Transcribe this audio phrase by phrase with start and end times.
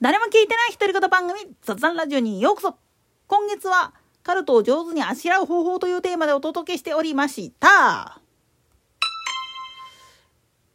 [0.00, 2.76] 誰も聞いてない独り言番組雑談ラジオにようこそ
[3.26, 3.92] 今月は
[4.22, 8.20] カルトを上手にあしらう方法というテーマでお届けしておりました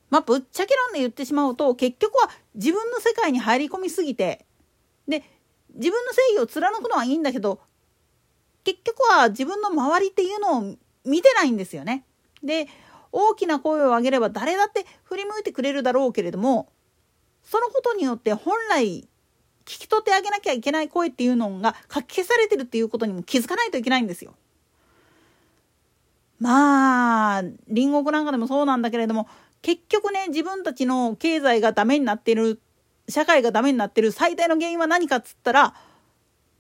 [0.09, 4.45] まあぶっちゃけ論で言ってしまうと結局は自分の世界に入り込みすぎて
[5.07, 5.23] で
[5.73, 7.61] 自分の正義を貫くのはいいんだけど
[8.65, 12.03] 結局は自分の周りっていうのを見てないんですよね。
[12.43, 12.67] で
[13.13, 16.69] 大きな声を上げれば誰だって振り向いてくれるだろうけれども
[17.43, 19.07] そのことによって本来
[19.65, 24.33] 聞き取ってあげなきゃいけない声っていうのが書き消されてるっていうことにも気づかないといけないんですよ。
[26.39, 29.27] まあ隣国なんかでもそうなんだけれども
[29.61, 32.59] 結局ね自分たちの経済がダメになってる
[33.07, 35.73] 社会がダメになってる最大の原因は何かっつったら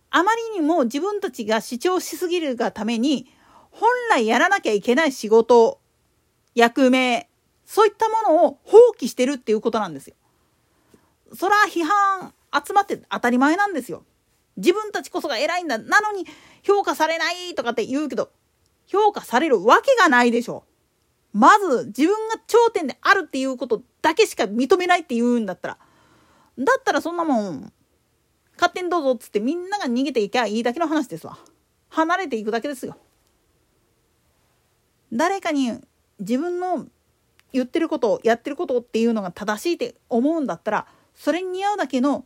[0.09, 3.27] あまりにも自分たちが主張しすぎるがために
[3.71, 5.79] 本来やらなきゃいけない仕事
[6.55, 7.27] 役目
[7.65, 10.15] そういったものを放棄してるっていうことなんですよ。
[11.35, 14.05] そら批判集まって当たり前なんですよ。
[14.57, 15.77] 自分たちこそが偉いんだ。
[15.77, 16.25] なのに
[16.61, 18.31] 評価されないとかって言うけど、
[18.85, 20.65] 評価されるわけがないでしょ。
[21.33, 25.77] まず自分が頂点であるっていうことだけしか認めないって言うんだったら。
[26.59, 27.73] だったらそんなもん、
[28.55, 31.39] 勝手にどうぞっつってみんなが逃げていけばいいだけの話ですわ。
[31.89, 32.97] 離れていくだけですよ。
[35.11, 35.79] 誰かに
[36.19, 36.87] 自分の
[37.51, 42.25] 言ってることやってることっていうのが正しいって思うんだったらそれに似合うだけの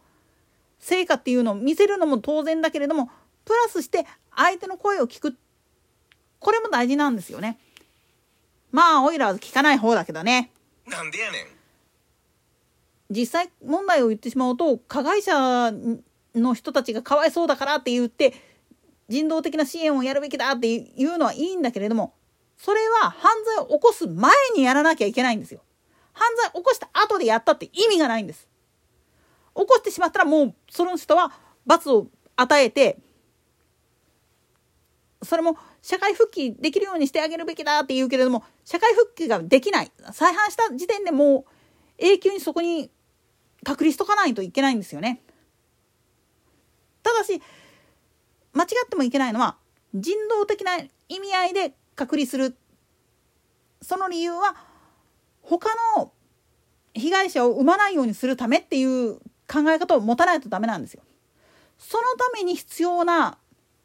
[0.79, 3.09] 成果っていうのを見せるのも当然だけれども
[3.45, 5.35] プラスして相手の声を聞く
[6.39, 7.57] これも大事なんですよね。
[8.71, 10.51] まあオイラは聞かない方だけどね。
[10.85, 11.45] なんでやねん。
[13.09, 15.71] 実際問題を言ってしまうと加害者
[16.35, 18.33] の人たちがかわいそうだからって言って
[19.07, 22.13] 人道的な支援をやるべきだっていうのはいいんだけれども
[22.57, 25.61] それは犯罪を起こす前にやらなきゃいけないんですよ。
[26.13, 28.47] 犯罪を起こした後でやったって意味がないんです。
[29.57, 31.31] 起こしてしまったらもうその人は
[31.65, 32.99] 罰を与えて
[35.23, 41.45] それも社会復帰できるようにしてあげるべきだって言うけれども社会復帰ができない再犯した時点でもう
[41.97, 42.91] 永久にそこに
[43.63, 45.21] 隔離しとかないといけないんですよね。
[47.01, 47.41] ただし
[48.53, 49.57] 間違ってもいけないのは
[49.95, 50.77] 人道的な
[51.09, 52.55] 意味合いで隔離する
[53.81, 54.55] その理由は
[55.41, 56.11] 他の
[56.93, 61.03] 被害者を生まないようにするためっていう考え方を持たないとダメなんですよ。
[61.77, 63.37] そのために必要な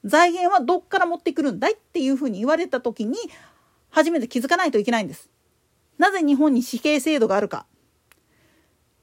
[0.05, 3.19] 財源はどっから持ってくるんだいっていうふうに言われた時に
[3.91, 5.31] 初めて気づかないといけないんです。
[5.99, 7.67] なぜ日本に死刑制度があるか。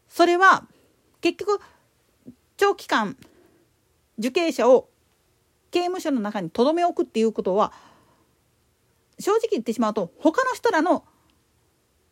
[0.08, 0.66] それは
[1.22, 1.62] 結局
[2.58, 3.16] 長期間
[4.18, 4.90] 受刑者を
[5.72, 7.72] 刑務所の中に留め置くっていうことは
[9.20, 11.06] 正直言ってしまうと他の人らの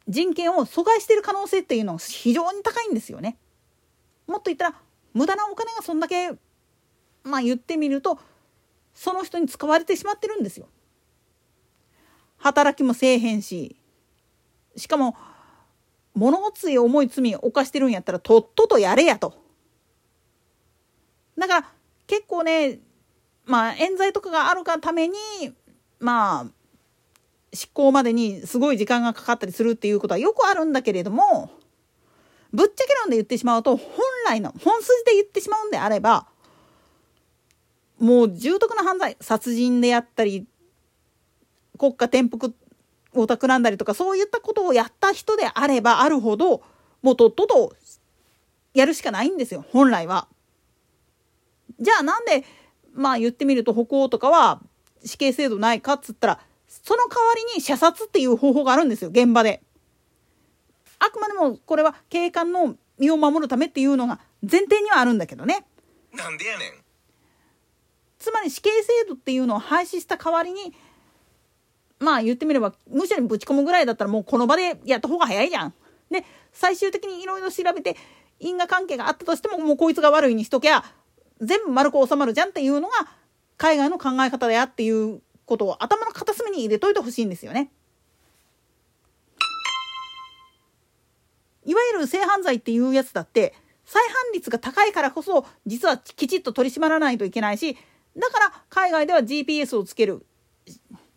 [0.07, 3.38] 人権を阻害している可能性っていうのは非常に高いんですよね。
[4.28, 4.76] もっと言ったら
[5.14, 6.32] 無駄なお金がそんだけ
[7.24, 8.20] まあ言ってみると
[8.94, 10.68] その人に使われてしまってるんですよ。
[12.38, 13.76] 働きもせえへんし
[14.76, 15.16] しかも
[16.14, 19.34] 物ごつい重い罪を犯してるんやったらとっととやれやと。
[21.38, 21.72] だから
[22.08, 22.80] 結構ね
[23.46, 25.16] まあ冤罪とかがあるがために
[26.00, 26.46] まあ
[27.54, 31.50] 執行までにすごい時間がかかったりするっていうことはよくあるんだけれども
[32.54, 33.88] ぶっちゃけ論で言ってしまうと本
[34.28, 36.28] 来の本筋で言ってしまうんであれば
[38.00, 40.46] もう重篤な犯罪殺人であったり
[41.78, 42.54] 国家転覆
[43.14, 46.62] を企んだりとかそういったことをやった人であればあるほど
[47.02, 47.74] もうとっとと
[48.74, 50.28] やるしかないんですよ本来は。
[51.80, 52.44] じゃあなんで
[52.94, 54.62] まあ言ってみると歩行とかは
[55.04, 59.62] 死刑制度ないかっつったらその代わりに射殺っていう方法があるんですよ現場で。
[61.00, 65.66] あくまでもこれは警官の身を守るためっていうのが前提にはあるんだけどね。
[66.13, 66.72] なんでやねん。
[68.19, 70.74] つまり死刑制度っていうのを廃止した代わりに
[72.00, 75.74] まあ言ってみれば無所にぶち込むぐらいだったらもうこの場でやった方が早いじゃん。
[76.12, 77.95] で最終的にいろいろ調べて
[78.39, 80.83] 因果関係があったとしてももうこいつが悪いにしときゃ
[81.42, 82.94] 全部丸く収まるじゃんっていうのが
[83.57, 87.72] 海外の考え方だやっていうことを頭の片隅に入れといてほしいんですよね。
[91.68, 93.54] いわゆる性犯罪っていうやつだって
[93.86, 97.78] 再犯率が高いからこそ実はきちっと取り締まらないといけないし
[98.18, 100.25] だから海外では GPS をつける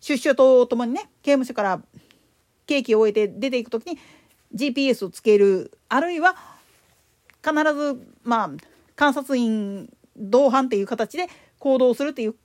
[0.01, 1.81] 出所とともにね刑務所から
[2.67, 3.97] 刑期を終えて出ていく時に
[4.53, 6.35] GPS をつけるあるいは
[7.43, 8.49] 必ずまあ
[8.99, 11.27] 監察員同伴っていう形で
[11.59, 12.35] 行動するっていう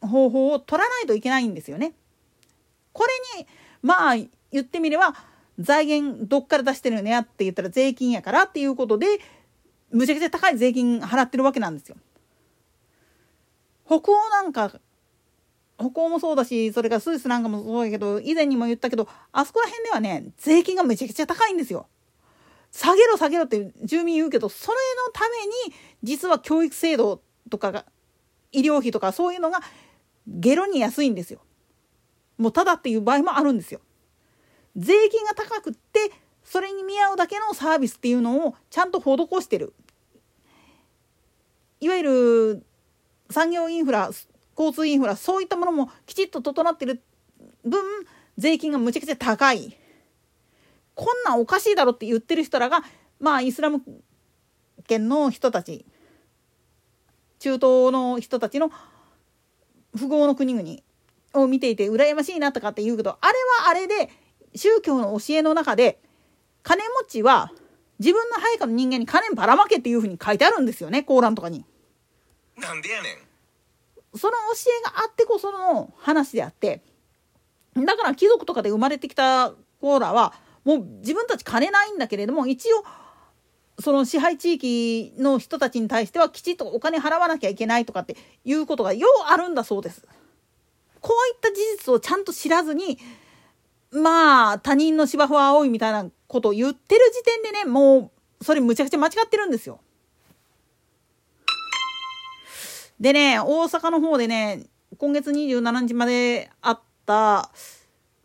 [0.00, 1.92] 方法を取らないといけないんですよね。
[2.92, 3.04] こ
[3.36, 3.46] れに
[3.82, 4.16] まあ
[4.50, 5.14] 言ってみれば
[5.58, 9.06] 財源どっから出してるのやって言ったら税金やからっていうことで
[9.90, 11.96] むちゃくちゃ高い税金払ってるわけなんですよ。
[13.86, 14.80] 北欧なんか
[15.78, 21.86] 北欧もそうだしそれからスイスなんかもそうやけど以前にも言ったけどあそこら辺ではね税金がめちゃくちゃ高いんですよ。
[22.70, 25.52] 下げろ下げろって住民言うけどそれのために
[26.02, 27.20] 実は教育制度
[27.50, 27.84] とかが
[28.50, 29.60] 医療費とかそういうのが
[30.26, 31.40] ゲロに安いんですよ。
[32.38, 33.80] もうただっていう場合もあるんですよ。
[34.76, 36.10] 税金が高くって
[36.44, 39.74] それに見合うだけのサービスっていうのをちゃんと施してる。
[41.80, 42.66] いわゆる
[43.30, 44.10] 産業インフラ
[44.56, 47.02] 交通インフラそういったものもきちっと整ってる
[47.64, 47.82] 分
[48.38, 49.76] 税金がむちゃくちゃ高い。
[50.94, 52.82] こんなんおかしいだろって言ってる人らが
[53.18, 53.82] まあイスラム
[54.86, 55.86] 圏の人たち
[57.38, 57.60] 中東
[57.92, 58.70] の人たちの
[59.96, 60.76] 富豪の国々
[61.34, 63.32] を見ていて羨ましいなとかって言うけどあれ
[63.64, 64.10] はあれで
[64.54, 65.98] 宗教の教えの中で
[66.62, 67.52] 金持ちは
[67.98, 71.64] 自分の配下の人間に金ばらまけっていうふうに書いてあるんですよねコーランとかに。
[72.56, 76.82] なんでやねんその教えがあってこその話であって
[77.74, 80.34] だから貴族とかで生まれてきたコーラは
[80.64, 82.84] もう自分たち金ないんだけれども一応
[83.78, 90.06] その支配地域の人たちに対してはきちっとお金払わなきゃいけないとかっていうことがようあるんだそうです。
[91.00, 92.98] こういった事実をちゃんと知らずに
[94.58, 98.10] 他人の芝生は青いみたいなことを言ってる時点でねも
[98.40, 99.80] うそれむちゃくちゃ間違ってるんですよ。
[103.00, 104.66] でね大阪の方でね
[104.98, 107.50] 今月27日まであった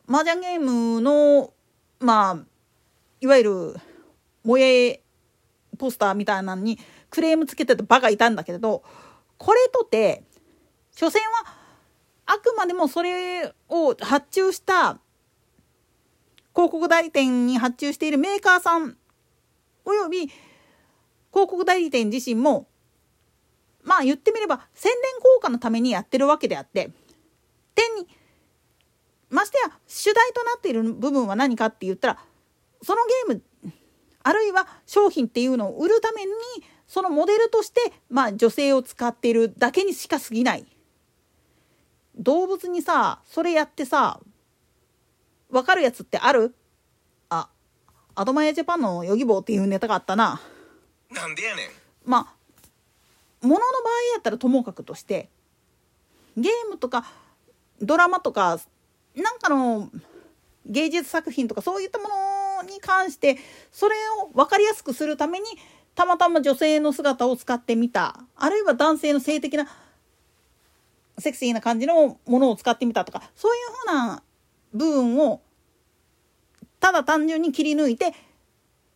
[0.08, 1.52] 麻雀ゲームの
[2.00, 2.38] まあ
[3.20, 3.76] いわゆる
[4.44, 5.02] 萌え
[5.78, 6.78] ポスターみたいなのに
[7.10, 8.84] クレームつけてたバカいたんだけれど
[9.38, 10.24] これとて
[10.92, 11.54] 所詮は
[12.26, 15.00] あくまでもそれを発注した
[16.58, 18.98] 広告代理店に発注しているメーカーさん
[19.86, 20.32] および広
[21.32, 22.68] 告代理店自身も
[23.84, 26.90] まあ言ってみれば宣伝効果のためにやってるわけであって
[27.76, 28.08] 点に
[29.30, 32.18] ましてや主題となっている部分は何かって言ったら
[32.82, 33.44] そのゲーム
[34.24, 36.32] あるいは商品っていうのを売るために
[36.88, 40.66] そのモデルとしてまあ女性を使っているだけにしか過ぎない。
[42.16, 44.20] 動物にさそれやってさ
[45.50, 46.54] 分かるやつってある？
[47.30, 47.50] あ
[48.16, 50.42] アドマイヤジャパンのヨギボーっていうネタがあったな。
[51.12, 51.70] なんでやねん。
[52.06, 55.30] まあものの場合やったらともかくとして
[56.36, 57.06] ゲームとか
[57.82, 58.60] ドラマとか
[59.16, 59.90] なんかの
[60.66, 62.06] 芸術作品とかそういったも
[62.64, 63.38] のに関して
[63.72, 65.46] それを分かりやすくするために
[65.96, 68.20] たまたま女性の姿を使ってみた。
[68.36, 69.68] あるいは男性の性的な
[71.20, 74.24] セクシーな感じのものを使ってみたとかそういうふうな
[74.74, 75.42] 部分を
[76.80, 78.14] ただ単純に切り抜いて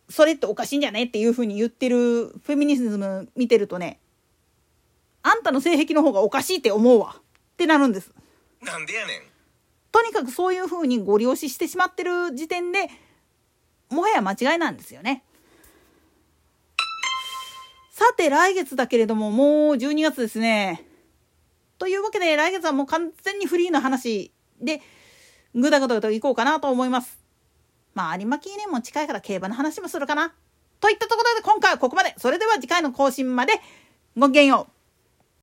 [0.08, 3.98] それっておかしいんじゃねっていうふうに言ってるフェミニズム見てるとね
[5.22, 7.22] あんたの性癖の方がおかしいって思うわっ
[7.56, 8.10] てなるんです。
[8.60, 9.22] なんでやねん
[9.92, 12.88] とにかくそういうふうにご利用ししてしまってる時点で
[13.90, 15.22] もはや間違いなんですよね。
[17.90, 20.84] さて来月だけれどももう12月ですね。
[21.78, 24.80] というわけで来月はもう完全にフリーの話で
[25.54, 27.18] ぐだぐだといこうかなと思います。
[27.94, 30.32] まあ有馬記念も近いから競馬の話もするかな。
[30.80, 32.14] といったところで今回はここまで。
[32.18, 33.54] それでは次回の更新まで
[34.16, 34.71] ごきげんよう。